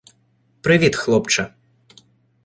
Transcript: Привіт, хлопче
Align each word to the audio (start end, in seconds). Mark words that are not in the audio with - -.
Привіт, 0.61 0.95
хлопче 0.95 1.53